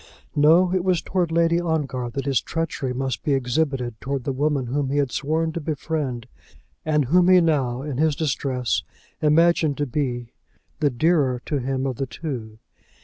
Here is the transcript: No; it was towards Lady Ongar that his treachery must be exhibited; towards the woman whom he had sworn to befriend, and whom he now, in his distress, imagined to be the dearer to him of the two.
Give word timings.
No; 0.35 0.73
it 0.73 0.83
was 0.83 0.99
towards 1.03 1.31
Lady 1.31 1.61
Ongar 1.61 2.09
that 2.09 2.25
his 2.25 2.41
treachery 2.41 2.91
must 2.91 3.21
be 3.21 3.33
exhibited; 3.35 4.01
towards 4.01 4.25
the 4.25 4.33
woman 4.33 4.65
whom 4.65 4.89
he 4.89 4.97
had 4.97 5.11
sworn 5.11 5.51
to 5.51 5.61
befriend, 5.61 6.25
and 6.83 7.05
whom 7.05 7.27
he 7.29 7.39
now, 7.39 7.83
in 7.83 7.97
his 7.99 8.15
distress, 8.15 8.81
imagined 9.21 9.77
to 9.77 9.85
be 9.85 10.33
the 10.79 10.89
dearer 10.89 11.39
to 11.45 11.59
him 11.59 11.85
of 11.85 11.97
the 11.97 12.07
two. 12.07 12.57